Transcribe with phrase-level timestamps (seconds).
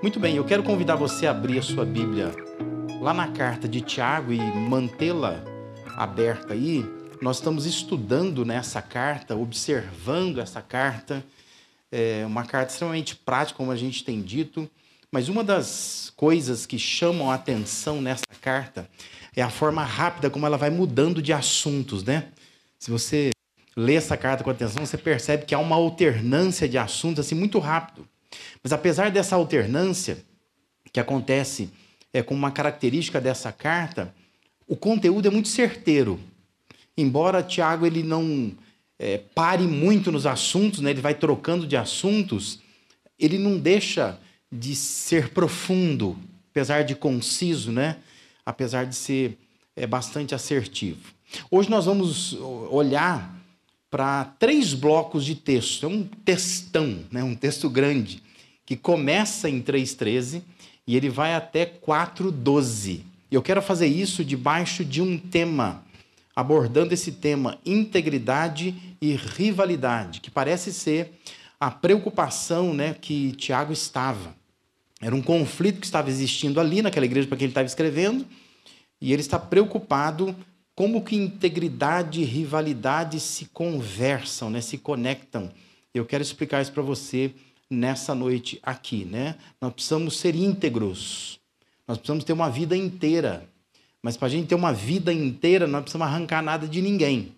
[0.00, 2.30] Muito bem, eu quero convidar você a abrir a sua Bíblia
[3.00, 5.42] lá na carta de Tiago e mantê-la
[5.96, 6.86] aberta aí.
[7.20, 11.24] Nós estamos estudando nessa carta, observando essa carta.
[11.90, 14.70] É uma carta extremamente prática, como a gente tem dito.
[15.10, 18.88] Mas uma das coisas que chamam a atenção nessa carta
[19.34, 22.28] é a forma rápida como ela vai mudando de assuntos, né?
[22.78, 23.30] Se você
[23.76, 27.58] lê essa carta com atenção, você percebe que há uma alternância de assuntos assim muito
[27.58, 28.06] rápido.
[28.62, 30.18] Mas apesar dessa alternância
[30.92, 31.70] que acontece
[32.12, 34.14] é, com uma característica dessa carta,
[34.66, 36.18] o conteúdo é muito certeiro.
[36.96, 38.52] Embora Tiago ele não
[38.98, 42.60] é, pare muito nos assuntos, né, ele vai trocando de assuntos,
[43.18, 44.18] ele não deixa
[44.50, 46.16] de ser profundo,
[46.50, 47.98] apesar de conciso, né?
[48.44, 49.38] apesar de ser
[49.76, 51.00] é, bastante assertivo.
[51.50, 52.32] Hoje nós vamos
[52.70, 53.36] olhar
[53.90, 55.84] para três blocos de texto.
[55.84, 57.22] É um textão, né?
[57.22, 58.22] um texto grande,
[58.68, 60.42] que começa em 3,13
[60.86, 63.00] e ele vai até 4,12.
[63.30, 65.82] E eu quero fazer isso debaixo de um tema,
[66.36, 71.18] abordando esse tema integridade e rivalidade, que parece ser
[71.58, 74.36] a preocupação né, que Tiago estava.
[75.00, 78.26] Era um conflito que estava existindo ali naquela igreja para que ele estava escrevendo,
[79.00, 80.36] e ele está preocupado
[80.74, 85.50] como que integridade e rivalidade se conversam, né, se conectam.
[85.94, 87.32] Eu quero explicar isso para você
[87.70, 89.36] nessa noite aqui, né?
[89.60, 91.38] Nós precisamos ser íntegros.
[91.86, 93.48] Nós precisamos ter uma vida inteira.
[94.02, 97.34] Mas para a gente ter uma vida inteira, nós precisamos arrancar nada de ninguém.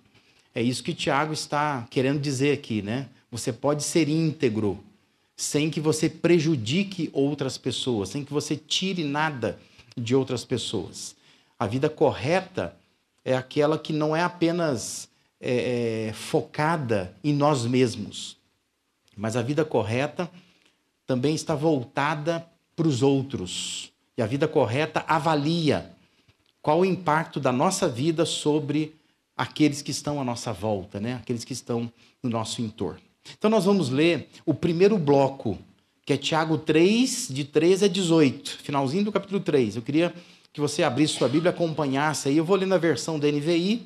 [0.54, 3.08] É isso que Tiago está querendo dizer aqui, né?
[3.30, 4.82] Você pode ser íntegro
[5.36, 9.58] sem que você prejudique outras pessoas, sem que você tire nada
[9.96, 11.16] de outras pessoas.
[11.58, 12.76] A vida correta
[13.24, 15.08] é aquela que não é apenas
[15.40, 18.36] é, é, focada em nós mesmos,
[19.16, 20.30] mas a vida correta
[21.06, 23.92] também está voltada para os outros.
[24.16, 25.90] E a vida correta avalia
[26.62, 28.94] qual o impacto da nossa vida sobre
[29.36, 31.14] aqueles que estão à nossa volta, né?
[31.14, 31.90] aqueles que estão
[32.22, 33.00] no nosso entorno.
[33.36, 35.58] Então, nós vamos ler o primeiro bloco,
[36.04, 39.76] que é Tiago 3, de 13 a 18, finalzinho do capítulo 3.
[39.76, 40.14] Eu queria
[40.52, 42.36] que você abrisse sua Bíblia, acompanhasse aí.
[42.36, 43.82] Eu vou ler na versão da NVI,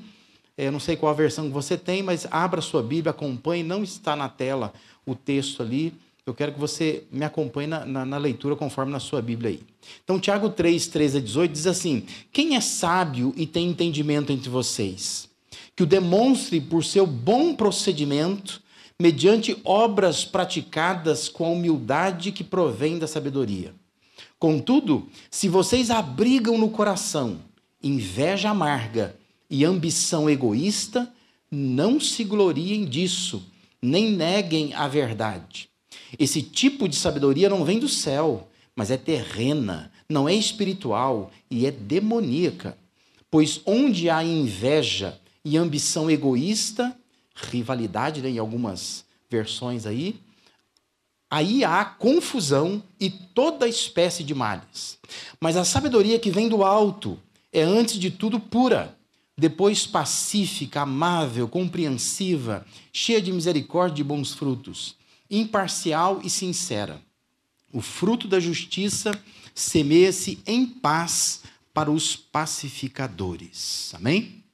[0.57, 3.83] eu não sei qual a versão que você tem, mas abra sua Bíblia, acompanhe, não
[3.83, 4.73] está na tela
[5.05, 5.93] o texto ali.
[6.25, 9.61] Eu quero que você me acompanhe na, na, na, leitura conforme na sua Bíblia aí.
[10.03, 14.49] Então, Tiago 3, 13 a 18 diz assim: Quem é sábio e tem entendimento entre
[14.49, 15.29] vocês?
[15.77, 18.63] Que o demonstre por seu bom procedimento,
[18.99, 23.75] mediante obras praticadas com a humildade que provém da sabedoria.
[24.39, 27.41] Contudo, se vocês abrigam no coração
[27.83, 29.15] inveja amarga
[29.55, 31.09] e ambição egoísta,
[31.49, 33.41] não se gloriem disso,
[33.81, 35.69] nem neguem a verdade.
[36.19, 41.67] Esse tipo de sabedoria não vem do céu, mas é terrena, não é espiritual e
[41.67, 42.77] é demoníaca.
[43.31, 46.93] Pois onde há inveja e ambição egoísta,
[47.37, 50.17] rivalidade né, em algumas versões aí,
[51.31, 54.99] aí há confusão e toda espécie de males.
[55.41, 57.17] Mas a sabedoria que vem do alto
[57.53, 58.97] é, antes de tudo, pura,
[59.37, 64.97] depois pacífica, amável, compreensiva, cheia de misericórdia e bons frutos,
[65.31, 67.03] imparcial e sincera.
[67.73, 69.11] O fruto da justiça
[69.55, 73.93] semeia-se em paz para os pacificadores.
[73.95, 74.45] Amém?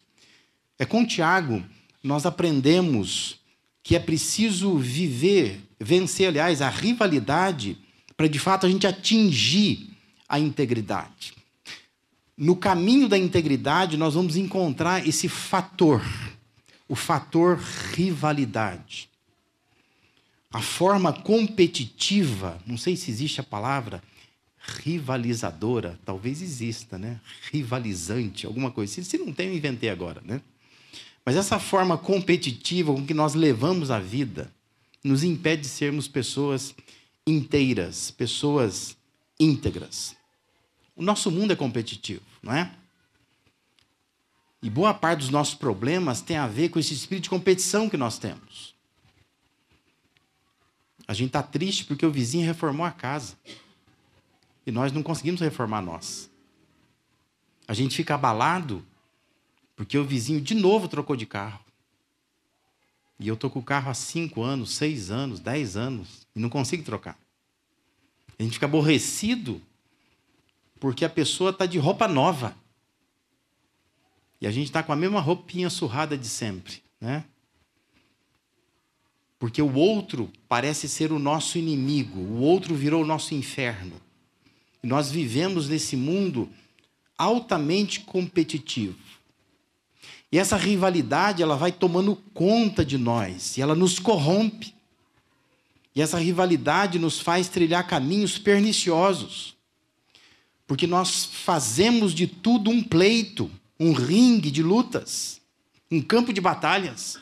[0.79, 1.63] É com Tiago
[2.03, 3.39] nós aprendemos
[3.83, 7.77] que é preciso viver, vencer, aliás, a rivalidade,
[8.17, 9.91] para de fato a gente atingir
[10.29, 11.35] a integridade.
[12.41, 16.03] No caminho da integridade, nós vamos encontrar esse fator,
[16.89, 17.59] o fator
[17.93, 19.11] rivalidade.
[20.51, 24.03] A forma competitiva, não sei se existe a palavra
[24.59, 27.21] rivalizadora, talvez exista, né?
[27.53, 29.03] Rivalizante, alguma coisa.
[29.05, 30.41] Se não tem, eu inventei agora, né?
[31.23, 34.51] Mas essa forma competitiva com que nós levamos a vida
[35.05, 36.75] nos impede de sermos pessoas
[37.27, 38.97] inteiras, pessoas
[39.39, 40.19] íntegras.
[41.01, 42.71] O nosso mundo é competitivo, não é?
[44.63, 47.97] E boa parte dos nossos problemas tem a ver com esse espírito de competição que
[47.97, 48.75] nós temos.
[51.09, 53.35] A gente está triste porque o vizinho reformou a casa.
[54.67, 56.29] E nós não conseguimos reformar nós.
[57.67, 58.85] A gente fica abalado
[59.75, 61.65] porque o vizinho de novo trocou de carro.
[63.19, 66.51] E eu estou com o carro há cinco anos, seis anos, dez anos, e não
[66.51, 67.19] consigo trocar.
[68.39, 69.63] A gente fica aborrecido
[70.81, 72.57] porque a pessoa está de roupa nova.
[74.41, 77.25] E a gente está com a mesma roupinha surrada de sempre, né?
[79.39, 84.01] Porque o outro parece ser o nosso inimigo, o outro virou o nosso inferno.
[84.83, 86.49] E nós vivemos nesse mundo
[87.17, 88.99] altamente competitivo.
[90.33, 94.75] E essa rivalidade, ela vai tomando conta de nós, e ela nos corrompe.
[95.95, 99.60] E essa rivalidade nos faz trilhar caminhos perniciosos.
[100.71, 105.41] Porque nós fazemos de tudo um pleito, um ringue de lutas,
[105.91, 107.19] um campo de batalhas.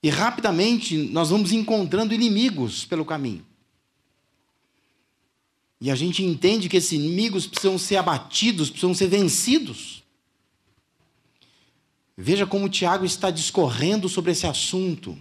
[0.00, 3.44] E rapidamente nós vamos encontrando inimigos pelo caminho.
[5.80, 10.04] E a gente entende que esses inimigos precisam ser abatidos, precisam ser vencidos.
[12.16, 15.18] Veja como Tiago está discorrendo sobre esse assunto.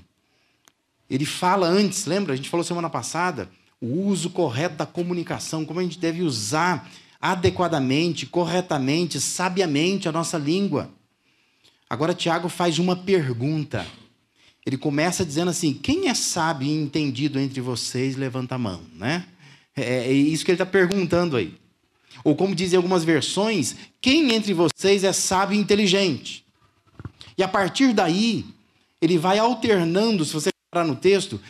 [1.10, 2.34] Ele fala antes, lembra?
[2.34, 3.50] A gente falou semana passada,
[3.84, 6.90] o uso correto da comunicação, como a gente deve usar
[7.20, 10.90] adequadamente, corretamente, sabiamente a nossa língua.
[11.90, 13.86] Agora, Tiago faz uma pergunta.
[14.66, 19.26] Ele começa dizendo assim: quem é sábio e entendido entre vocês, levanta a mão, né?
[19.76, 21.54] É, é isso que ele está perguntando aí.
[22.24, 26.46] Ou como dizem algumas versões, quem entre vocês é sábio e inteligente?
[27.38, 28.46] E a partir daí,
[29.02, 31.42] ele vai alternando, se você parar no texto,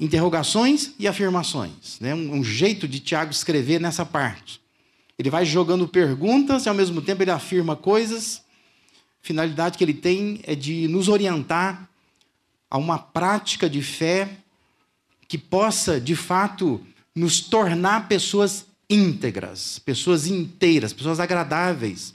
[0.00, 2.00] interrogações e afirmações.
[2.00, 2.14] Né?
[2.14, 4.60] Um, um jeito de Tiago escrever nessa parte.
[5.18, 8.42] Ele vai jogando perguntas e, ao mesmo tempo, ele afirma coisas.
[9.22, 11.88] A finalidade que ele tem é de nos orientar
[12.70, 14.30] a uma prática de fé
[15.28, 16.80] que possa, de fato,
[17.14, 22.14] nos tornar pessoas íntegras, pessoas inteiras, pessoas agradáveis,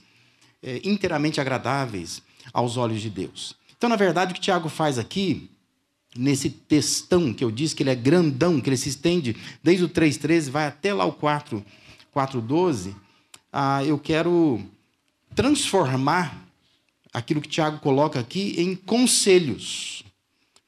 [0.64, 2.22] é, inteiramente agradáveis
[2.52, 3.56] aos olhos de Deus.
[3.78, 5.50] Então, na verdade, o que Tiago faz aqui,
[6.18, 9.90] nesse textão que eu disse que ele é grandão, que ele se estende desde o
[9.90, 11.64] 3,13, vai até lá o 4,
[12.16, 12.96] 4,12,
[13.52, 14.62] ah, eu quero
[15.36, 16.46] transformar
[17.14, 20.04] aquilo que Tiago coloca aqui em conselhos.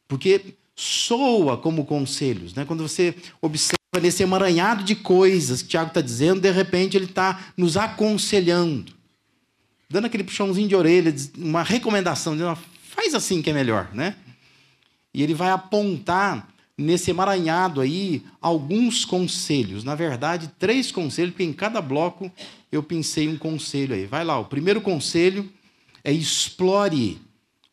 [0.08, 2.54] Porque soa como conselhos.
[2.54, 2.64] Né?
[2.66, 7.52] Quando você observa nesse emaranhado de coisas que Tiago está dizendo, de repente ele está
[7.58, 8.94] nos aconselhando,
[9.90, 12.58] dando aquele puxãozinho de orelha, uma recomendação, dizendo,
[12.90, 13.90] faz assim que é melhor.
[13.94, 14.16] Né?
[15.18, 16.48] E ele vai apontar
[16.78, 19.84] nesse emaranhado aí alguns conselhos.
[19.84, 22.32] Na verdade, três conselhos, porque em cada bloco
[22.72, 24.06] eu pensei um conselho aí.
[24.06, 25.52] Vai lá, o primeiro conselho
[26.04, 27.20] é explore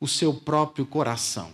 [0.00, 1.50] o seu próprio coração.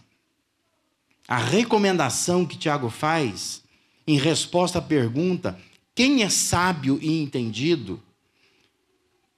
[1.26, 3.60] A recomendação que Tiago faz,
[4.06, 5.58] em resposta à pergunta:
[5.92, 8.00] quem é sábio e entendido?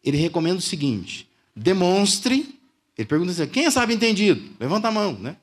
[0.05, 1.27] Ele recomenda o seguinte:
[1.57, 2.61] demonstre.
[2.99, 4.51] Ele pergunta assim: quem é sábio e entendido?
[4.61, 5.39] Levanta a mão, né?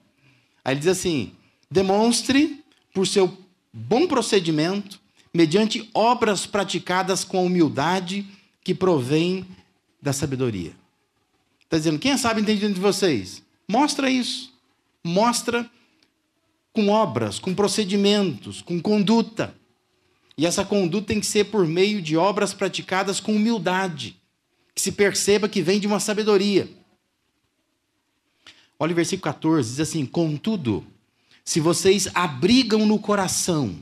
[0.64, 1.34] Aí ele diz assim:
[1.70, 2.64] demonstre
[2.94, 3.38] por seu
[3.72, 5.00] bom procedimento,
[5.34, 8.26] mediante obras praticadas com humildade
[8.64, 9.46] que provém
[10.02, 10.74] da sabedoria.
[11.64, 13.44] Está dizendo: quem é sábio e entendido entre vocês?
[13.68, 14.52] Mostra isso.
[15.04, 15.70] Mostra
[16.74, 19.56] com obras, com procedimentos, com conduta.
[20.38, 24.16] E essa conduta tem que ser por meio de obras praticadas com humildade,
[24.74, 26.70] que se perceba que vem de uma sabedoria.
[28.80, 30.88] Olha o versículo 14, diz assim: Contudo,
[31.44, 33.76] se vocês abrigam no coração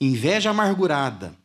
[0.00, 1.36] inveja amargurada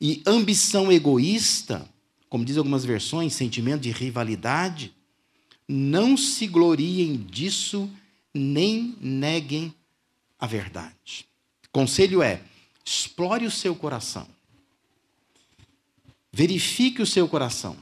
[0.00, 1.88] e ambição egoísta,
[2.28, 4.92] como diz algumas versões, sentimento de rivalidade,
[5.68, 7.88] não se gloriem disso,
[8.34, 9.72] nem neguem
[10.38, 11.26] a verdade.
[11.70, 12.42] Conselho é:
[12.84, 14.26] explore o seu coração.
[16.32, 17.76] Verifique o seu coração.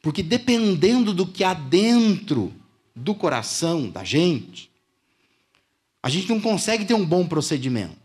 [0.00, 2.52] Porque dependendo do que há dentro
[2.94, 4.70] do coração da gente,
[6.02, 8.04] a gente não consegue ter um bom procedimento.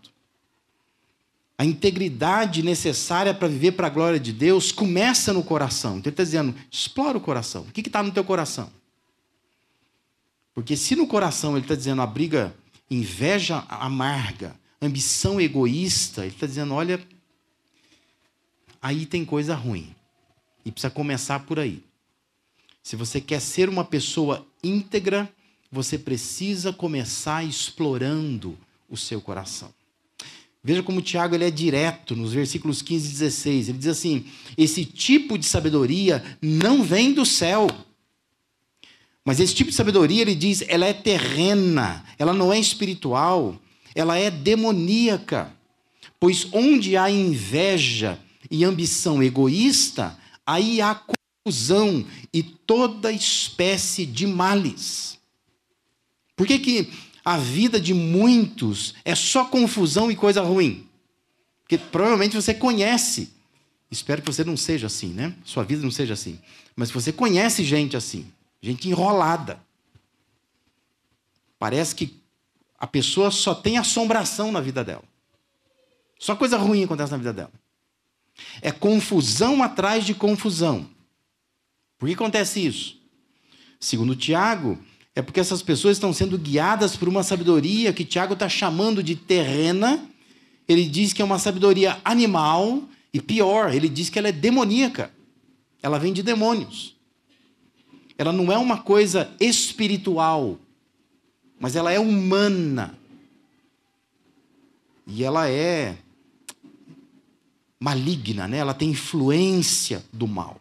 [1.58, 5.98] A integridade necessária para viver para a glória de Deus começa no coração.
[5.98, 7.63] Então ele está dizendo: explora o coração.
[7.63, 8.72] O que está no teu coração?
[10.55, 12.55] Porque se no coração ele está dizendo a briga
[12.89, 17.05] inveja amarga, ambição egoísta, ele está dizendo: olha,
[18.81, 19.93] aí tem coisa ruim.
[20.63, 21.84] E precisa começar por aí.
[22.89, 25.31] Se você quer ser uma pessoa íntegra,
[25.72, 28.58] você precisa começar explorando
[28.89, 29.69] o seu coração.
[30.63, 33.69] Veja como Tiago ele é direto nos versículos 15 e 16.
[33.69, 34.25] Ele diz assim:
[34.58, 37.67] esse tipo de sabedoria não vem do céu
[39.24, 43.62] mas esse tipo de sabedoria, ele diz, ela é terrena, ela não é espiritual,
[43.93, 45.53] ela é demoníaca.
[46.19, 48.19] Pois onde há inveja
[48.50, 51.00] e ambição egoísta, aí há
[51.50, 55.18] confusão e toda espécie de males.
[56.36, 56.94] Por que, que
[57.25, 60.88] a vida de muitos é só confusão e coisa ruim?
[61.62, 63.32] Porque provavelmente você conhece.
[63.91, 65.36] Espero que você não seja assim, né?
[65.44, 66.39] Sua vida não seja assim.
[66.75, 68.32] Mas você conhece gente assim.
[68.62, 69.60] Gente enrolada.
[71.58, 72.15] Parece que
[72.77, 75.03] a pessoa só tem assombração na vida dela.
[76.20, 77.51] Só coisa ruim acontece na vida dela.
[78.62, 80.89] É confusão atrás de confusão.
[82.00, 82.98] Por que acontece isso?
[83.79, 84.79] Segundo Tiago,
[85.13, 89.18] é porque essas pessoas estão sendo guiadas por uma sabedoria que Tiago está chamando de
[89.18, 90.10] terrena.
[90.65, 95.12] Ele diz que é uma sabedoria animal e pior, ele diz que ela é demoníaca.
[95.82, 96.96] Ela vem de demônios.
[98.18, 100.58] Ela não é uma coisa espiritual,
[101.60, 102.98] mas ela é humana.
[105.08, 105.98] E ela é
[107.79, 108.58] maligna, né?
[108.58, 110.60] ela tem influência do mal.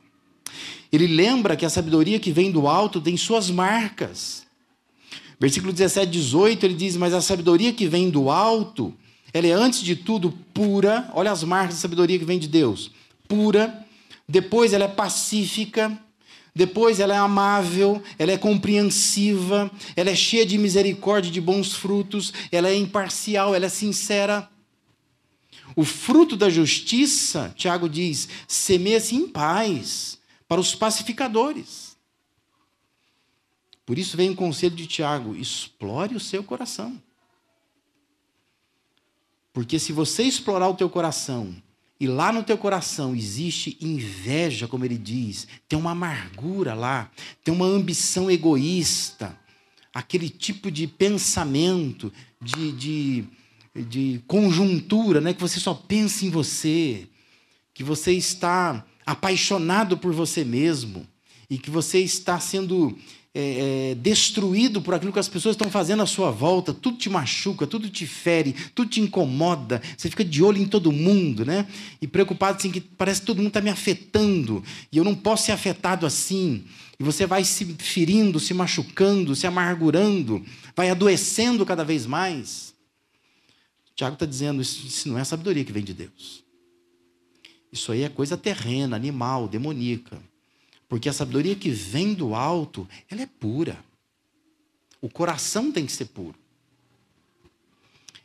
[0.91, 4.47] Ele lembra que a sabedoria que vem do alto tem suas marcas.
[5.39, 8.95] Versículo 17, 18, ele diz: Mas a sabedoria que vem do alto,
[9.33, 11.11] ela é antes de tudo pura.
[11.15, 12.91] Olha as marcas da sabedoria que vem de Deus:
[13.29, 13.87] pura.
[14.29, 15.99] Depois ela é pacífica.
[16.55, 21.73] Depois ela é amável, ela é compreensiva, ela é cheia de misericórdia e de bons
[21.73, 24.49] frutos, ela é imparcial, ela é sincera.
[25.77, 30.18] O fruto da justiça, Tiago diz, semeia-se em paz
[30.49, 31.97] para os pacificadores.
[33.87, 37.01] Por isso vem o conselho de Tiago: explore o seu coração.
[39.53, 41.55] Porque se você explorar o teu coração,
[42.01, 47.11] e lá no teu coração existe inveja, como ele diz, tem uma amargura lá,
[47.43, 49.39] tem uma ambição egoísta,
[49.93, 53.29] aquele tipo de pensamento, de, de
[53.83, 55.33] de conjuntura, né?
[55.33, 57.07] que você só pensa em você,
[57.73, 61.07] que você está apaixonado por você mesmo
[61.49, 62.95] e que você está sendo
[63.35, 67.09] é, é, destruído por aquilo que as pessoas estão fazendo à sua volta, tudo te
[67.09, 71.67] machuca, tudo te fere, tudo te incomoda, você fica de olho em todo mundo, né?
[72.03, 74.63] E preocupado assim que parece que todo mundo está me afetando
[74.93, 76.65] e eu não posso ser afetado assim.
[77.01, 80.45] E você vai se ferindo, se machucando, se amargurando,
[80.77, 82.75] vai adoecendo cada vez mais.
[83.97, 86.48] Tiago está dizendo: isso, isso não é sabedoria que vem de Deus.
[87.73, 90.19] Isso aí é coisa terrena, animal, demoníaca.
[90.89, 93.79] Porque a sabedoria que vem do alto, ela é pura.
[95.01, 96.35] O coração tem que ser puro.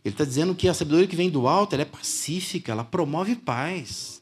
[0.04, 3.36] Ele está dizendo que a sabedoria que vem do alto, ela é pacífica, ela promove
[3.36, 4.22] paz.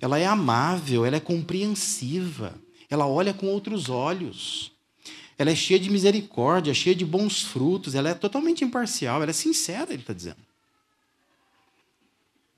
[0.00, 2.54] Ela é amável, ela é compreensiva.
[2.88, 4.72] Ela olha com outros olhos.
[5.38, 7.94] Ela é cheia de misericórdia, cheia de bons frutos.
[7.94, 10.38] Ela é totalmente imparcial, ela é sincera, ele está dizendo.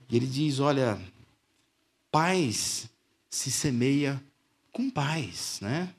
[0.08, 0.98] E ele diz: olha,
[2.10, 2.88] paz
[3.30, 4.22] se semeia
[4.72, 5.92] com paz, né?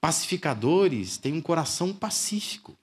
[0.00, 2.76] Pacificadores têm um coração pacífico.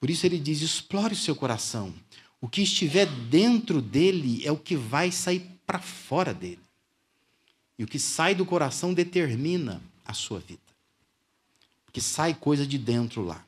[0.00, 1.94] Por isso ele diz: explore o seu coração.
[2.40, 6.60] O que estiver dentro dele é o que vai sair para fora dele.
[7.78, 10.60] E o que sai do coração determina a sua vida.
[11.84, 13.44] Porque sai coisa de dentro lá.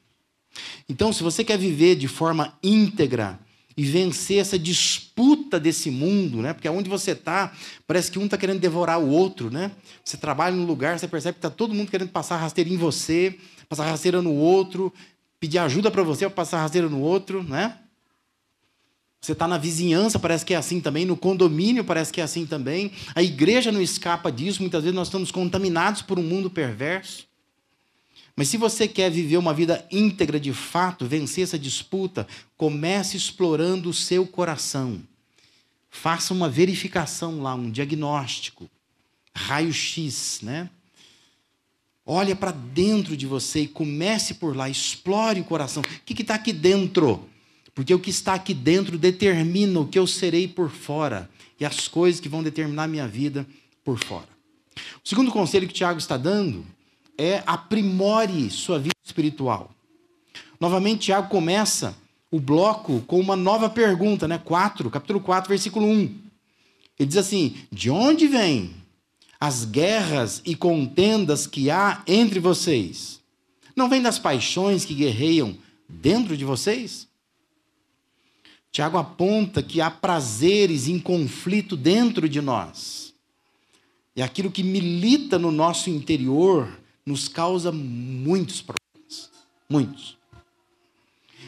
[0.88, 3.38] Então, se você quer viver de forma íntegra,
[3.76, 6.54] e vencer essa disputa desse mundo, né?
[6.54, 7.52] Porque onde você está,
[7.86, 9.70] parece que um está querendo devorar o outro, né?
[10.02, 13.38] Você trabalha num lugar, você percebe que está todo mundo querendo passar rasteira em você,
[13.68, 14.92] passar rasteira no outro,
[15.38, 17.76] pedir ajuda para você para passar rasteira no outro, né?
[19.20, 22.46] Você está na vizinhança, parece que é assim também, no condomínio parece que é assim
[22.46, 22.92] também.
[23.14, 27.26] A igreja não escapa disso, muitas vezes nós estamos contaminados por um mundo perverso.
[28.36, 33.88] Mas se você quer viver uma vida íntegra de fato, vencer essa disputa, comece explorando
[33.88, 35.02] o seu coração.
[35.88, 38.68] Faça uma verificação lá, um diagnóstico,
[39.34, 40.68] raio-x, né?
[42.04, 45.82] Olha para dentro de você e comece por lá, explore o coração.
[45.82, 47.26] O que está aqui dentro?
[47.74, 51.28] Porque o que está aqui dentro determina o que eu serei por fora
[51.58, 53.46] e as coisas que vão determinar a minha vida
[53.82, 54.28] por fora.
[55.02, 56.75] O segundo conselho que o Tiago está dando
[57.18, 59.70] é aprimore sua vida espiritual.
[60.60, 61.96] Novamente, Tiago começa
[62.30, 64.38] o bloco com uma nova pergunta, né?
[64.38, 66.26] 4, capítulo 4, versículo 1.
[66.98, 68.74] Ele diz assim: De onde vêm
[69.38, 73.20] as guerras e contendas que há entre vocês?
[73.74, 75.56] Não vem das paixões que guerreiam
[75.88, 77.06] dentro de vocês?
[78.72, 83.14] Tiago aponta que há prazeres em conflito dentro de nós.
[84.14, 86.68] E aquilo que milita no nosso interior
[87.06, 89.30] nos causa muitos problemas.
[89.70, 90.16] Muitos.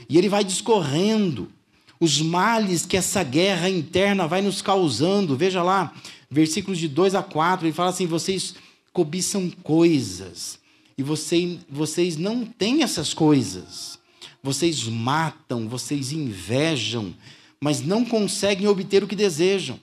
[0.08, 1.52] E ele vai discorrendo
[2.00, 5.36] os males que essa guerra interna vai nos causando.
[5.36, 5.92] Veja lá,
[6.30, 8.54] versículos de 2 a 4, ele fala assim: vocês
[8.92, 10.58] cobiçam coisas,
[10.96, 13.98] e vocês, vocês não têm essas coisas.
[14.40, 17.14] Vocês matam, vocês invejam,
[17.60, 19.78] mas não conseguem obter o que desejam.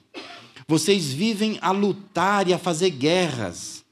[0.67, 3.84] Vocês vivem a lutar e a fazer guerras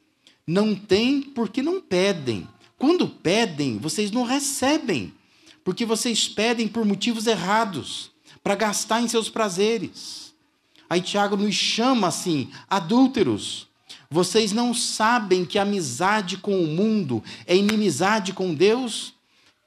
[0.45, 2.47] não têm porque não pedem.
[2.77, 5.13] Quando pedem, vocês não recebem,
[5.63, 8.11] porque vocês pedem por motivos errados,
[8.43, 10.33] para gastar em seus prazeres.
[10.89, 13.67] Aí Tiago nos chama assim: adúlteros.
[14.09, 19.15] Vocês não sabem que amizade com o mundo é inimizade com Deus?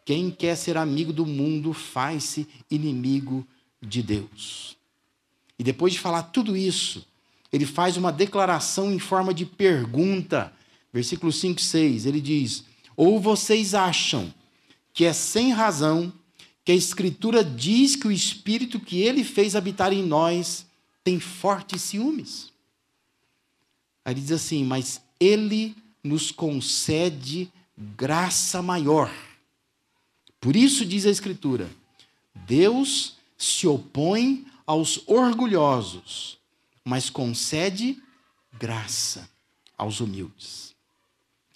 [0.05, 3.45] Quem quer ser amigo do mundo faz-se inimigo
[3.83, 4.77] de Deus.
[5.59, 7.05] E depois de falar tudo isso,
[7.53, 10.53] ele faz uma declaração em forma de pergunta.
[10.97, 12.65] Versículo 5 e 6, ele diz:
[12.97, 14.33] Ou vocês acham
[14.95, 16.11] que é sem razão
[16.65, 20.65] que a Escritura diz que o Espírito que ele fez habitar em nós
[21.05, 22.51] tem fortes ciúmes?
[24.07, 29.13] Aí ele diz assim: Mas ele nos concede graça maior.
[30.41, 31.71] Por isso diz a Escritura:
[32.35, 36.39] Deus se opõe aos orgulhosos,
[36.83, 38.03] mas concede
[38.59, 39.29] graça
[39.77, 40.75] aos humildes.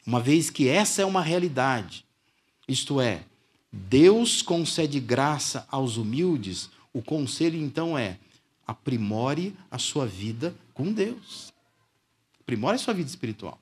[0.07, 2.05] Uma vez que essa é uma realidade,
[2.67, 3.25] isto é,
[3.73, 8.19] Deus concede graça aos humildes, o conselho então é:
[8.67, 11.53] aprimore a sua vida com Deus.
[12.41, 13.61] Aprimore a sua vida espiritual.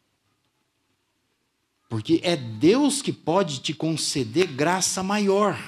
[1.89, 5.59] Porque é Deus que pode te conceder graça maior.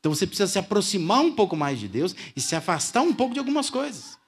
[0.00, 3.34] Então você precisa se aproximar um pouco mais de Deus e se afastar um pouco
[3.34, 4.18] de algumas coisas.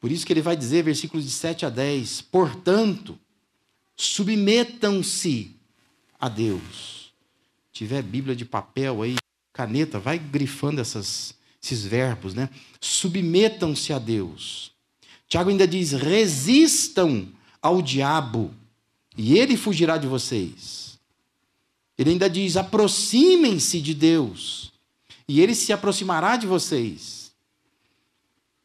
[0.00, 3.18] Por isso que ele vai dizer, versículos de 7 a 10: Portanto,
[3.96, 5.56] submetam-se
[6.18, 7.12] a Deus.
[7.66, 9.16] Se tiver Bíblia de papel aí,
[9.52, 12.48] caneta, vai grifando essas, esses verbos, né?
[12.80, 14.72] Submetam-se a Deus.
[15.28, 17.28] Tiago ainda diz: resistam
[17.60, 18.52] ao diabo,
[19.16, 20.98] e ele fugirá de vocês.
[21.96, 24.72] Ele ainda diz: aproximem-se de Deus,
[25.28, 27.32] e ele se aproximará de vocês.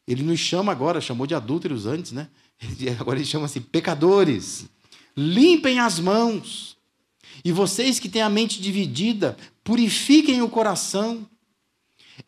[0.07, 2.29] Ele nos chama agora, chamou de adúlteros antes, né?
[2.99, 4.65] Agora ele chama assim: pecadores,
[5.17, 6.77] limpem as mãos.
[7.43, 11.27] E vocês que têm a mente dividida, purifiquem o coração,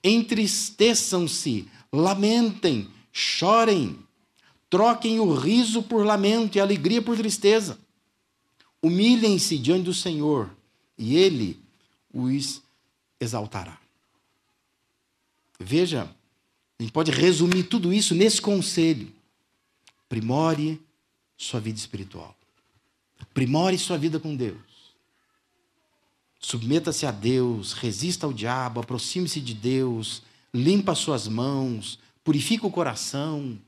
[0.04, 4.00] entristeçam-se, lamentem, chorem,
[4.70, 7.78] troquem o riso por lamento e a alegria por tristeza.
[8.82, 10.50] Humilhem-se diante do Senhor,
[10.98, 11.60] e Ele
[12.14, 12.62] os
[13.20, 13.78] exaltará.
[15.60, 16.10] Veja
[16.80, 19.12] a gente pode resumir tudo isso nesse conselho.
[20.08, 20.82] Primore
[21.38, 22.39] sua vida espiritual.
[23.34, 24.58] Primore sua vida com Deus.
[26.40, 33.60] Submeta-se a Deus, resista ao diabo, aproxime-se de Deus, limpa suas mãos, purifica o coração,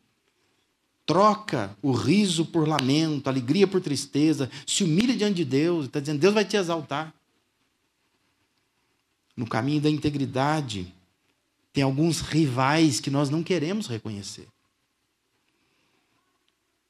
[1.05, 6.19] troca o riso por lamento, alegria por tristeza, se humilha diante de Deus, está dizendo,
[6.19, 7.13] Deus vai te exaltar.
[9.35, 10.93] No caminho da integridade,
[11.73, 14.47] tem alguns rivais que nós não queremos reconhecer.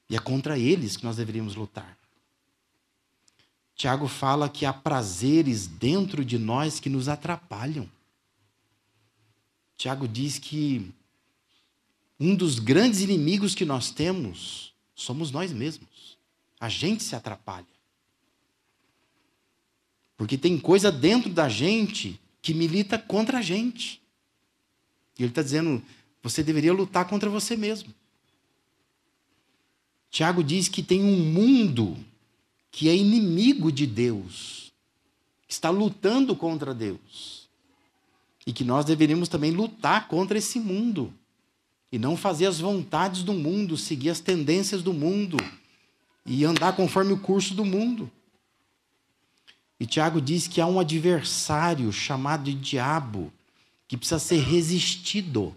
[0.08, 1.96] E é contra eles que nós deveríamos lutar.
[3.74, 7.88] Tiago fala que há prazeres dentro de nós que nos atrapalham.
[9.76, 10.92] Tiago diz que
[12.20, 16.16] um dos grandes inimigos que nós temos somos nós mesmos.
[16.60, 17.66] A gente se atrapalha.
[20.16, 24.00] Porque tem coisa dentro da gente que milita contra a gente.
[25.18, 25.82] E ele está dizendo:
[26.22, 27.92] você deveria lutar contra você mesmo.
[30.10, 31.96] Tiago diz que tem um mundo
[32.72, 34.72] que é inimigo de Deus,
[35.46, 37.48] que está lutando contra Deus.
[38.46, 41.12] E que nós deveríamos também lutar contra esse mundo.
[41.92, 45.36] E não fazer as vontades do mundo, seguir as tendências do mundo
[46.24, 48.10] e andar conforme o curso do mundo.
[49.78, 53.32] E Tiago diz que há um adversário chamado de diabo,
[53.86, 55.54] que precisa ser resistido.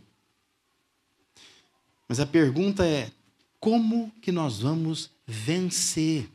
[2.08, 3.12] Mas a pergunta é:
[3.60, 6.30] como que nós vamos vencer?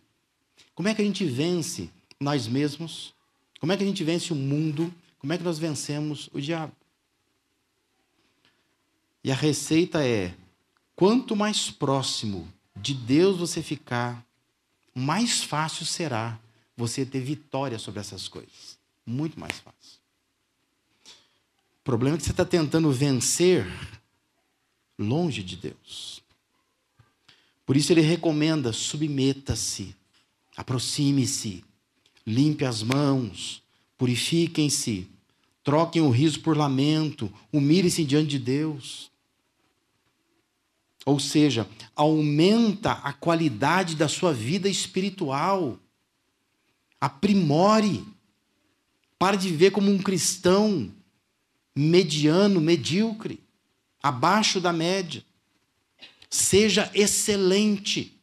[0.80, 3.12] Como é que a gente vence nós mesmos?
[3.60, 4.90] Como é que a gente vence o mundo?
[5.18, 6.72] Como é que nós vencemos o diabo?
[9.22, 10.34] E a receita é:
[10.96, 14.24] quanto mais próximo de Deus você ficar,
[14.94, 16.40] mais fácil será
[16.74, 18.78] você ter vitória sobre essas coisas.
[19.04, 20.00] Muito mais fácil.
[21.04, 23.66] O problema é que você está tentando vencer
[24.98, 26.22] longe de Deus.
[27.66, 29.94] Por isso ele recomenda: submeta-se,
[30.61, 31.64] aproxime-se,
[32.27, 33.62] limpe as mãos,
[33.96, 35.09] purifiquem-se,
[35.64, 39.11] troquem o riso por lamento, humilhem-se diante de Deus.
[41.07, 45.79] Ou seja, aumenta a qualidade da sua vida espiritual.
[47.01, 48.05] Aprimore.
[49.18, 50.92] Pare de viver como um cristão
[51.75, 53.40] mediano, medíocre,
[54.03, 55.25] abaixo da média.
[56.29, 58.19] Seja excelente.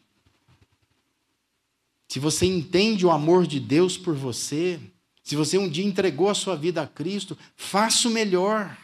[2.17, 4.79] Se você entende o amor de Deus por você,
[5.23, 8.75] se você um dia entregou a sua vida a Cristo, faça o melhor.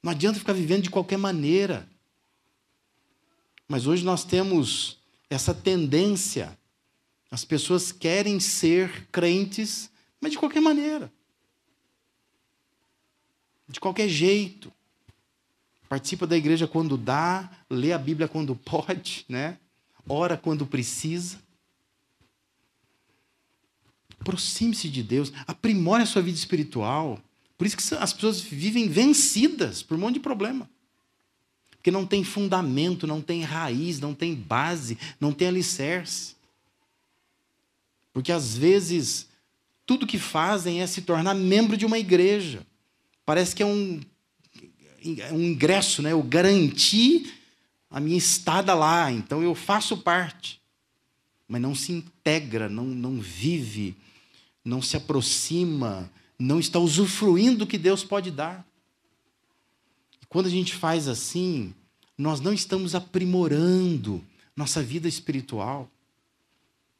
[0.00, 1.84] Não adianta ficar vivendo de qualquer maneira.
[3.66, 4.98] Mas hoje nós temos
[5.28, 6.56] essa tendência.
[7.32, 11.12] As pessoas querem ser crentes, mas de qualquer maneira.
[13.68, 14.72] De qualquer jeito.
[15.88, 19.58] Participa da igreja quando dá, lê a Bíblia quando pode, né?
[20.08, 21.44] Ora quando precisa.
[24.26, 27.22] Aproxime-se de Deus, aprimore a sua vida espiritual.
[27.56, 30.68] Por isso que as pessoas vivem vencidas por um monte de problema.
[31.70, 36.34] Porque não tem fundamento, não tem raiz, não tem base, não tem alicerce.
[38.12, 39.28] Porque às vezes
[39.86, 42.66] tudo que fazem é se tornar membro de uma igreja.
[43.24, 44.00] Parece que é um,
[45.30, 46.10] um ingresso, né?
[46.10, 47.32] Eu garanti
[47.88, 50.60] a minha estada lá, então eu faço parte.
[51.46, 53.96] Mas não se integra, não, não vive,
[54.66, 58.66] não se aproxima, não está usufruindo do que Deus pode dar.
[60.28, 61.72] Quando a gente faz assim,
[62.18, 64.22] nós não estamos aprimorando
[64.56, 65.88] nossa vida espiritual.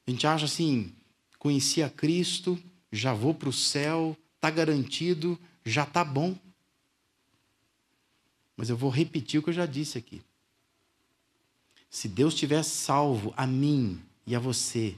[0.06, 0.92] A gente acha assim:
[1.40, 2.56] conheci a Cristo,
[2.92, 6.36] já vou para o céu, está garantido, já está bom.
[8.56, 10.22] Mas eu vou repetir o que eu já disse aqui.
[11.90, 14.94] Se Deus tivesse salvo a mim e a você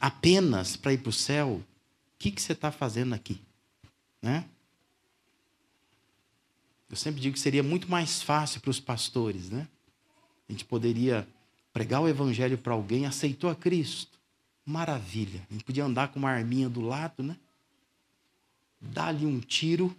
[0.00, 1.62] apenas para ir para o céu,
[2.18, 3.40] que, que você está fazendo aqui?
[4.20, 4.44] Né?
[6.90, 9.68] Eu sempre digo que seria muito mais fácil para os pastores, né?
[10.48, 11.28] A gente poderia
[11.72, 14.18] pregar o evangelho para alguém, aceitou a Cristo.
[14.64, 15.46] Maravilha.
[15.48, 17.36] A gente podia andar com uma arminha do lado, né?
[18.80, 19.94] Dá-lhe um tiro,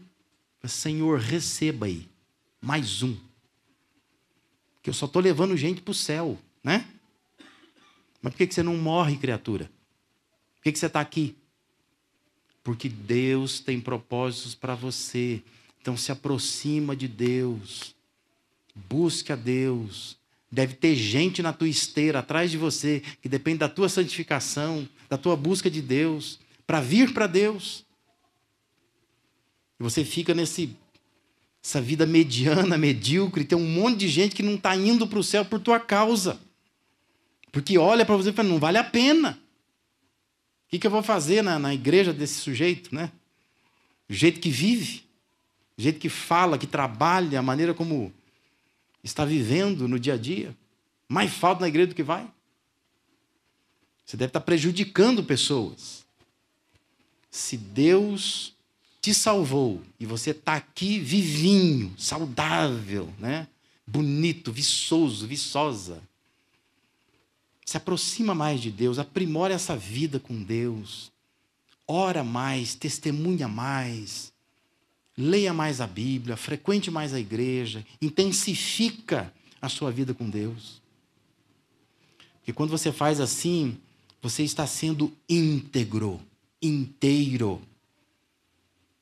[0.65, 2.09] Senhor, receba aí.
[2.59, 3.15] Mais um.
[4.81, 6.89] Que eu só estou levando gente para o céu, né?
[8.21, 9.71] Mas por que você não morre, criatura?
[10.55, 11.38] Por que você está aqui?
[12.69, 15.41] Porque Deus tem propósitos para você.
[15.81, 17.95] Então se aproxima de Deus.
[18.75, 20.19] Busque a Deus.
[20.51, 25.17] Deve ter gente na tua esteira, atrás de você, que depende da tua santificação, da
[25.17, 27.83] tua busca de Deus, para vir para Deus.
[29.79, 30.77] E você fica nesse
[31.63, 35.23] essa vida mediana, medíocre, tem um monte de gente que não está indo para o
[35.23, 36.39] céu por tua causa.
[37.51, 39.39] Porque olha para você e fala, não vale a pena.
[40.69, 43.11] O que, que eu vou fazer na, na igreja desse sujeito, né?
[44.07, 45.03] O jeito que vive,
[45.75, 48.13] o jeito que fala, que trabalha, a maneira como
[49.03, 50.55] está vivendo no dia a dia.
[51.07, 52.29] Mais falta na igreja do que vai.
[54.05, 56.05] Você deve estar prejudicando pessoas.
[57.31, 58.53] Se Deus
[59.01, 63.47] te salvou e você está aqui vivinho, saudável, né?
[63.89, 65.99] bonito, viçoso, viçosa,
[67.69, 71.11] se aproxima mais de Deus, aprimora essa vida com Deus,
[71.87, 74.33] ora mais, testemunha mais,
[75.15, 80.81] leia mais a Bíblia, frequente mais a igreja, intensifica a sua vida com Deus.
[82.39, 83.77] Porque quando você faz assim,
[84.19, 86.19] você está sendo íntegro,
[86.59, 87.61] inteiro.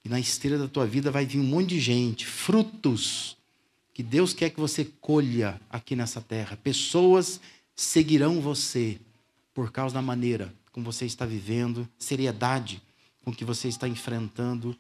[0.04, 3.38] E na esteira da tua vida vai vir um monte de gente, frutos
[3.94, 7.40] que Deus quer que você colha aqui nessa terra, pessoas
[7.78, 9.00] seguirão você
[9.54, 12.82] por causa da maneira como você está vivendo, seriedade
[13.24, 14.76] com que você está enfrentando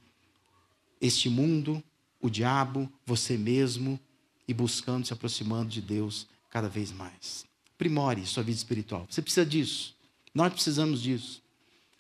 [0.99, 1.83] este mundo,
[2.19, 3.99] o diabo, você mesmo
[4.47, 7.45] e buscando se aproximando de Deus cada vez mais.
[7.77, 9.05] Primore sua vida espiritual.
[9.09, 9.95] Você precisa disso.
[10.33, 11.41] Nós precisamos disso.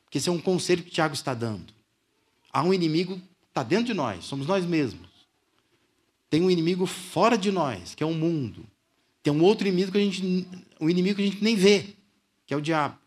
[0.03, 1.73] Porque esse é um conselho que o Tiago está dando.
[2.51, 5.09] Há um inimigo que está dentro de nós, somos nós mesmos.
[6.29, 8.65] Tem um inimigo fora de nós, que é o mundo.
[9.27, 10.47] Tem um outro inimigo que a gente,
[10.79, 11.95] um inimigo que a gente nem vê,
[12.45, 12.97] que é o diabo.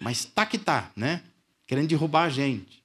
[0.00, 1.22] Mas tá que tá, né?
[1.68, 2.82] Querendo derrubar a gente.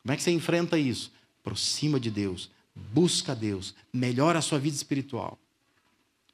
[0.00, 1.12] Como é que você enfrenta isso?
[1.40, 5.38] Aproxima de Deus, busca Deus, melhora a sua vida espiritual.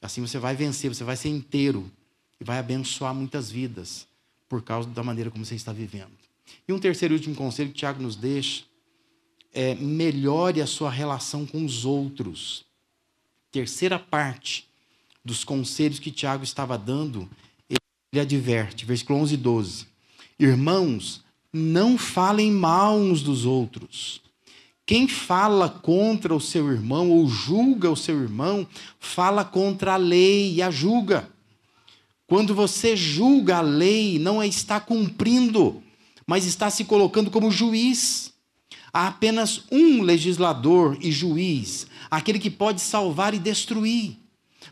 [0.01, 1.91] Assim você vai vencer, você vai ser inteiro
[2.41, 4.07] e vai abençoar muitas vidas
[4.49, 6.13] por causa da maneira como você está vivendo.
[6.69, 8.63] E um terceiro e último conselho que Tiago nos deixa
[9.53, 12.65] é melhore a sua relação com os outros.
[13.51, 14.68] Terceira parte
[15.29, 17.29] dos conselhos que Tiago estava dando,
[17.69, 19.87] ele adverte, versículo 11 e 12.
[20.41, 24.23] Irmãos, não falem mal uns dos outros.
[24.87, 28.67] Quem fala contra o seu irmão ou julga o seu irmão,
[28.99, 31.29] fala contra a lei e a julga.
[32.27, 35.83] Quando você julga a lei, não a está cumprindo,
[36.27, 38.33] mas está se colocando como juiz.
[38.91, 44.17] Há apenas um legislador e juiz, aquele que pode salvar e destruir.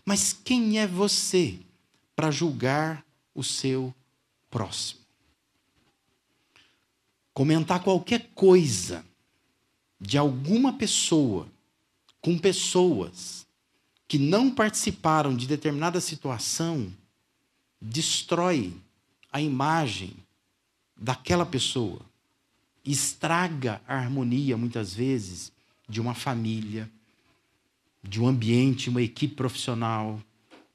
[0.04, 1.58] Mas quem é você
[2.14, 3.94] para julgar o seu
[4.50, 5.00] próximo?
[7.32, 9.04] Comentar qualquer coisa
[10.00, 11.48] de alguma pessoa
[12.20, 13.46] com pessoas
[14.08, 16.92] que não participaram de determinada situação
[17.80, 18.74] destrói
[19.32, 20.16] a imagem
[20.96, 22.00] daquela pessoa,
[22.84, 25.52] estraga a harmonia, muitas vezes,
[25.88, 26.90] de uma família,
[28.08, 30.20] de um ambiente, uma equipe profissional,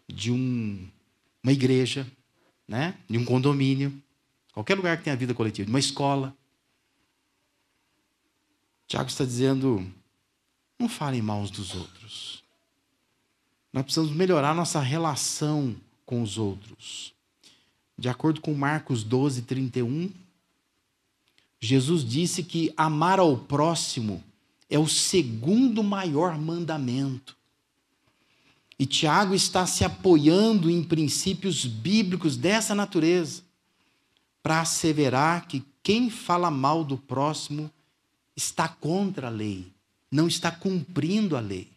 [0.08, 0.88] de um,
[1.44, 2.06] uma igreja,
[2.68, 2.98] né?
[3.10, 3.94] de um condomínio,
[4.54, 6.36] qualquer lugar que tenha vida coletiva, de uma escola.
[8.88, 9.86] Tiago está dizendo:
[10.78, 12.44] não falem mal uns dos outros.
[13.72, 17.14] Nós precisamos melhorar nossa relação com os outros.
[17.98, 20.12] De acordo com Marcos 12, 31,
[21.60, 24.24] Jesus disse que amar ao próximo
[24.72, 27.36] é o segundo maior mandamento.
[28.80, 33.44] E Tiago está se apoiando em princípios bíblicos dessa natureza
[34.42, 37.70] para asseverar que quem fala mal do próximo
[38.36, 39.68] está contra a lei,
[40.10, 41.68] não está cumprindo a lei.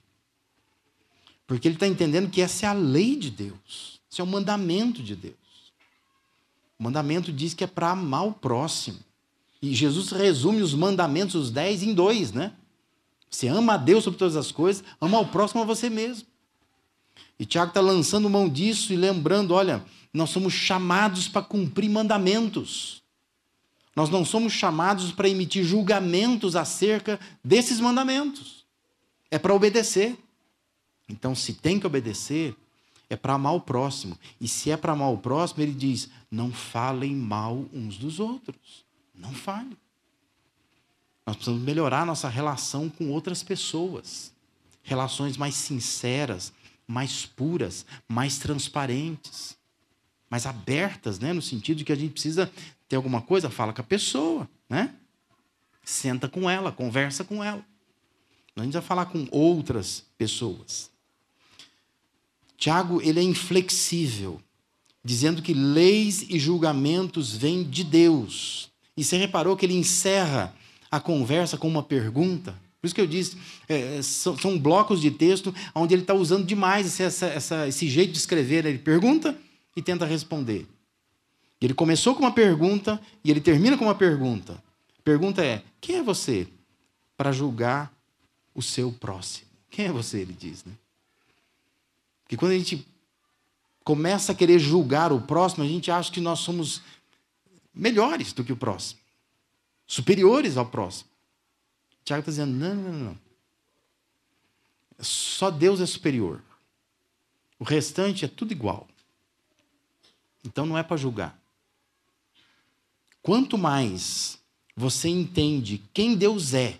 [1.48, 5.02] Porque ele está entendendo que essa é a lei de Deus, esse é o mandamento
[5.02, 5.34] de Deus.
[6.78, 9.00] O mandamento diz que é para amar o próximo.
[9.60, 12.54] E Jesus resume os mandamentos, os dez, em dois, né?
[13.34, 16.28] Você ama a Deus sobre todas as coisas, ama o próximo a você mesmo.
[17.36, 23.02] E Tiago está lançando mão disso e lembrando: olha, nós somos chamados para cumprir mandamentos.
[23.96, 28.64] Nós não somos chamados para emitir julgamentos acerca desses mandamentos.
[29.32, 30.16] É para obedecer.
[31.08, 32.54] Então, se tem que obedecer,
[33.10, 34.16] é para amar o próximo.
[34.40, 38.84] E se é para amar o próximo, ele diz: não falem mal uns dos outros.
[39.12, 39.76] Não falem.
[41.26, 44.32] Nós precisamos melhorar nossa relação com outras pessoas.
[44.82, 46.52] Relações mais sinceras,
[46.86, 49.56] mais puras, mais transparentes,
[50.28, 51.32] mais abertas, né?
[51.32, 52.50] no sentido de que a gente precisa
[52.88, 54.94] ter alguma coisa, fala com a pessoa, né?
[55.82, 57.64] Senta com ela, conversa com ela.
[58.56, 60.90] A gente vai falar com outras pessoas.
[62.56, 64.40] Tiago, ele é inflexível,
[65.04, 68.70] dizendo que leis e julgamentos vêm de Deus.
[68.96, 70.54] E você reparou que ele encerra
[70.96, 72.54] a conversa com uma pergunta?
[72.80, 76.44] Por isso que eu disse, é, são, são, blocos de texto onde ele está usando
[76.44, 78.66] demais essa, essa, esse jeito de escrever.
[78.66, 79.36] Ele pergunta
[79.74, 80.66] e tenta responder.
[81.60, 84.62] Ele começou com uma pergunta e ele termina com uma pergunta.
[84.98, 86.46] A pergunta é: quem é você
[87.16, 87.90] para julgar
[88.54, 89.46] o seu próximo?
[89.70, 90.18] Quem é você?
[90.18, 90.72] Ele diz, né?
[92.22, 92.86] Porque quando a gente
[93.82, 96.82] começa a querer julgar o próximo, a gente acha que nós somos
[97.74, 99.00] melhores do que o próximo,
[99.94, 101.08] superiores ao próximo.
[102.04, 103.18] Tiago está dizendo: não, não, não.
[104.98, 106.42] Só Deus é superior.
[107.58, 108.88] O restante é tudo igual.
[110.44, 111.40] Então não é para julgar.
[113.22, 114.38] Quanto mais
[114.76, 116.78] você entende quem Deus é,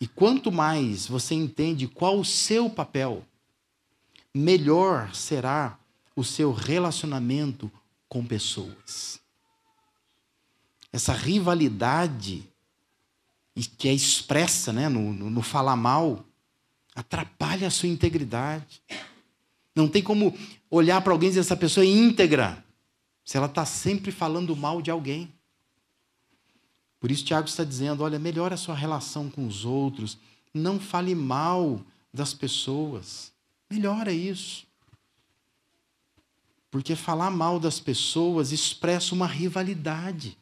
[0.00, 3.22] e quanto mais você entende qual o seu papel,
[4.34, 5.78] melhor será
[6.14, 7.70] o seu relacionamento
[8.08, 9.20] com pessoas.
[10.96, 12.42] Essa rivalidade
[13.76, 16.24] que é expressa né, no, no, no falar mal
[16.94, 18.82] atrapalha a sua integridade.
[19.74, 20.34] Não tem como
[20.70, 22.64] olhar para alguém e dizer essa pessoa é íntegra
[23.22, 25.30] se ela está sempre falando mal de alguém.
[26.98, 30.16] Por isso, Tiago está dizendo: olha, melhore a sua relação com os outros,
[30.54, 31.78] não fale mal
[32.10, 33.34] das pessoas.
[33.68, 34.66] Melhora isso.
[36.70, 40.38] Porque falar mal das pessoas expressa uma rivalidade.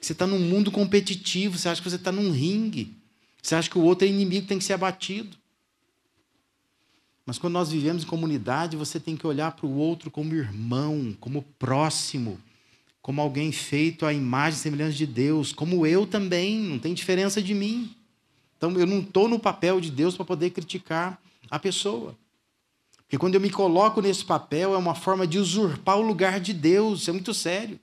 [0.00, 2.96] Você está num mundo competitivo, você acha que você está num ringue.
[3.42, 5.36] Você acha que o outro é inimigo, tem que ser abatido.
[7.24, 11.16] Mas quando nós vivemos em comunidade, você tem que olhar para o outro como irmão,
[11.18, 12.40] como próximo,
[13.02, 17.42] como alguém feito à imagem e semelhança de Deus, como eu também, não tem diferença
[17.42, 17.90] de mim.
[18.56, 22.16] Então eu não estou no papel de Deus para poder criticar a pessoa.
[22.98, 26.52] Porque quando eu me coloco nesse papel, é uma forma de usurpar o lugar de
[26.52, 27.78] Deus, isso é muito sério.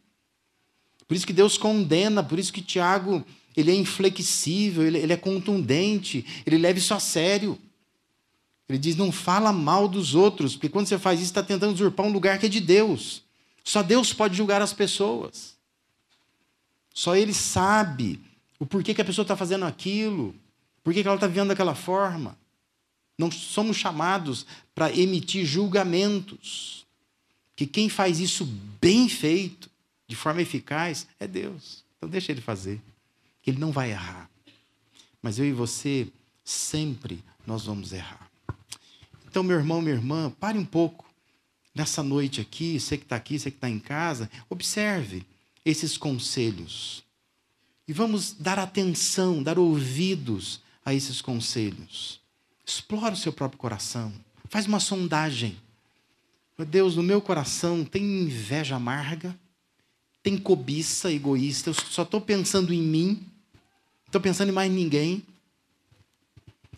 [1.14, 3.24] Por isso que Deus condena, por isso que Tiago
[3.56, 7.56] ele é inflexível, ele, ele é contundente, ele leva isso a sério.
[8.68, 12.08] Ele diz: não fala mal dos outros, porque quando você faz isso, está tentando usurpar
[12.08, 13.22] um lugar que é de Deus.
[13.64, 15.56] Só Deus pode julgar as pessoas.
[16.92, 18.20] Só Ele sabe
[18.58, 20.34] o porquê que a pessoa está fazendo aquilo,
[20.84, 22.36] por que ela está vivendo daquela forma.
[23.20, 26.88] Não somos chamados para emitir julgamentos.
[27.56, 28.46] Que quem faz isso
[28.82, 29.70] bem feito,
[30.14, 31.84] de forma eficaz, é Deus.
[31.98, 32.80] Então deixa Ele fazer.
[33.46, 34.30] Ele não vai errar.
[35.24, 36.08] Mas eu e você,
[36.44, 38.30] sempre nós vamos errar.
[39.26, 41.04] Então, meu irmão, minha irmã, pare um pouco
[41.74, 45.26] nessa noite aqui, você que está aqui, você que está em casa, observe
[45.66, 47.04] esses conselhos.
[47.88, 52.22] E vamos dar atenção, dar ouvidos a esses conselhos.
[52.64, 54.14] Explora o seu próprio coração.
[54.48, 55.58] Faz uma sondagem.
[56.56, 59.36] Meu Deus, no meu coração tem inveja amarga,
[60.24, 63.28] tem cobiça egoísta, eu só estou pensando em mim,
[64.06, 65.22] estou pensando em mais ninguém.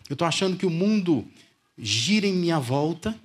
[0.08, 1.24] Eu estou achando que o mundo
[1.78, 3.18] gira em minha volta,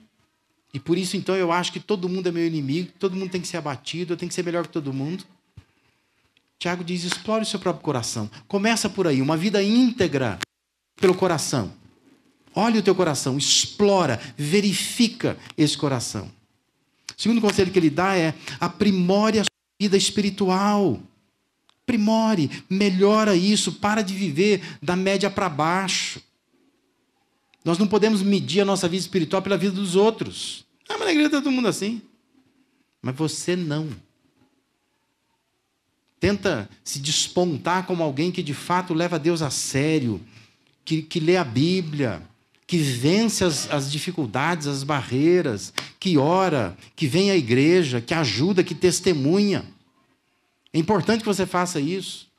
[0.73, 3.41] e por isso então eu acho que todo mundo é meu inimigo, todo mundo tem
[3.41, 5.23] que ser abatido, eu tenho que ser melhor que todo mundo.
[6.60, 8.29] Tiago diz: explore o seu próprio coração.
[8.47, 10.38] Começa por aí, uma vida íntegra
[10.95, 11.73] pelo coração.
[12.53, 16.29] Olha o teu coração, explora, verifica esse coração.
[17.17, 19.43] O segundo conselho que ele dá é aprimore a
[19.82, 21.02] vida espiritual.
[21.82, 26.22] Aprimore, melhora isso, para de viver da média para baixo.
[27.65, 30.65] Nós não podemos medir a nossa vida espiritual pela vida dos outros.
[30.88, 32.00] Ah, mas na igreja está todo mundo assim.
[33.02, 33.89] Mas você não.
[36.20, 40.22] Tenta se despontar como alguém que de fato leva Deus a sério,
[40.86, 42.22] que, que lê a Bíblia,
[42.71, 48.63] que vence as, as dificuldades, as barreiras, que ora, que vem à igreja, que ajuda,
[48.63, 49.65] que testemunha.
[50.71, 52.29] É importante que você faça isso.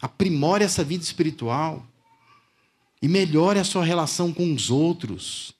[0.00, 1.84] Aprimore essa vida espiritual.
[3.02, 5.52] E melhore a sua relação com os outros.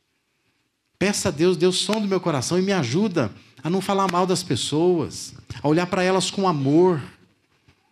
[0.96, 3.32] Peça a Deus, Deus, som do meu coração e me ajuda
[3.64, 7.02] a não falar mal das pessoas, a olhar para elas com amor,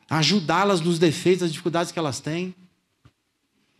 [0.08, 2.54] a ajudá-las nos defeitos, nas dificuldades que elas têm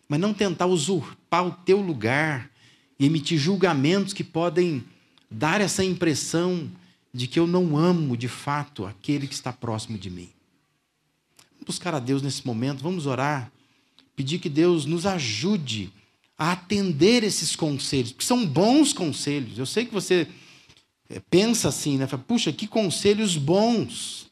[0.08, 2.50] mas não tentar usurpar o teu lugar
[2.98, 4.84] e emitir julgamentos que podem
[5.30, 6.70] dar essa impressão
[7.12, 10.28] de que eu não amo de fato aquele que está próximo de mim.
[11.52, 13.50] Vamos buscar a Deus nesse momento, vamos orar,
[14.14, 15.92] pedir que Deus nos ajude
[16.38, 19.58] a atender esses conselhos, porque são bons conselhos.
[19.58, 20.28] Eu sei que você
[21.08, 22.06] eh, pensa assim, né?
[22.06, 24.26] Puxa, que conselhos bons.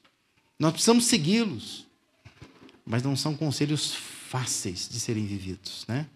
[0.58, 1.86] Nós precisamos segui-los.
[2.86, 3.96] Mas não são conselhos
[4.34, 6.08] fáceis de serem vividos, né?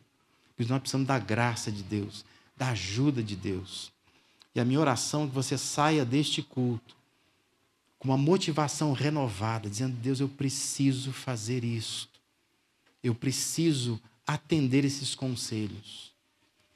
[0.57, 2.25] Porque nós precisamos da graça de Deus,
[2.57, 3.93] da ajuda de Deus.
[4.53, 6.97] E a minha oração é que você saia deste culto
[7.97, 12.19] com uma motivação renovada, dizendo: Deus, eu preciso fazer isto.
[13.05, 16.13] Eu preciso atender esses conselhos.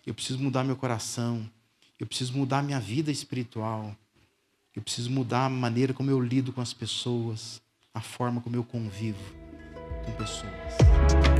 [0.06, 1.50] Eu preciso mudar meu coração.
[1.98, 3.96] Eu preciso mudar minha vida espiritual.
[4.76, 7.60] Eu preciso mudar a maneira como eu lido com as pessoas,
[7.92, 9.42] a forma como eu convivo
[10.04, 11.31] com pessoas.